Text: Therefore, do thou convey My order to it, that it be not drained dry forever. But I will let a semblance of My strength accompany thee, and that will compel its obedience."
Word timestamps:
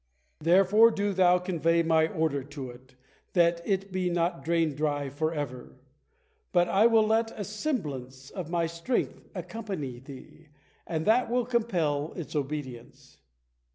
Therefore, 0.39 0.89
do 0.89 1.13
thou 1.13 1.37
convey 1.37 1.83
My 1.83 2.07
order 2.07 2.43
to 2.43 2.71
it, 2.71 2.95
that 3.33 3.61
it 3.63 3.91
be 3.91 4.09
not 4.09 4.43
drained 4.43 4.75
dry 4.75 5.09
forever. 5.09 5.77
But 6.51 6.67
I 6.67 6.87
will 6.87 7.05
let 7.05 7.29
a 7.39 7.43
semblance 7.43 8.31
of 8.31 8.49
My 8.49 8.65
strength 8.65 9.29
accompany 9.35 9.99
thee, 9.99 10.47
and 10.87 11.05
that 11.05 11.29
will 11.29 11.45
compel 11.45 12.13
its 12.15 12.35
obedience." 12.35 13.19